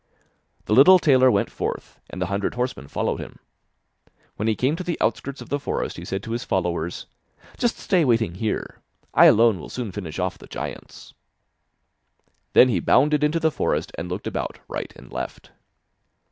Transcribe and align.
The 0.65 0.73
little 0.73 0.97
tailor 0.97 1.29
went 1.29 1.51
forth, 1.51 1.99
and 2.09 2.19
the 2.19 2.25
hundred 2.25 2.55
horsemen 2.55 2.87
followed 2.87 3.19
him. 3.19 3.37
When 4.35 4.47
he 4.47 4.55
came 4.55 4.75
to 4.77 4.83
the 4.83 4.97
outskirts 4.99 5.41
of 5.41 5.49
the 5.49 5.59
forest, 5.59 5.97
he 5.97 6.05
said 6.05 6.23
to 6.23 6.31
his 6.31 6.43
followers: 6.43 7.05
'Just 7.55 7.77
stay 7.77 8.03
waiting 8.03 8.33
here, 8.33 8.79
I 9.13 9.25
alone 9.27 9.59
will 9.59 9.69
soon 9.69 9.91
finish 9.91 10.17
off 10.17 10.39
the 10.39 10.47
giants.' 10.47 11.13
Then 12.53 12.69
he 12.69 12.79
bounded 12.79 13.23
into 13.23 13.39
the 13.39 13.51
forest 13.51 13.91
and 13.95 14.09
looked 14.09 14.25
about 14.25 14.57
right 14.67 14.91
and 14.95 15.11
left. 15.11 15.51